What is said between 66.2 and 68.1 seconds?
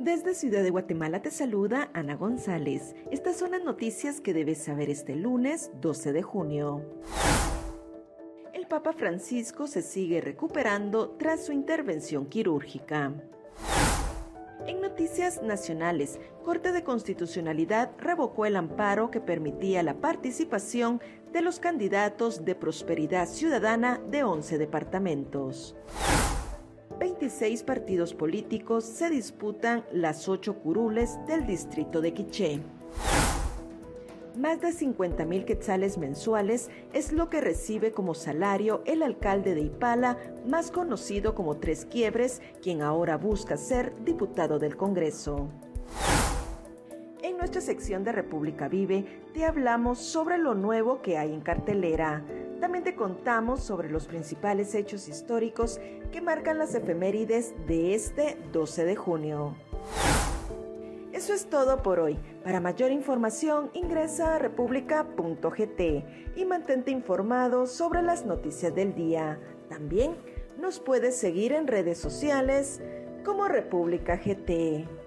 y mantente informado sobre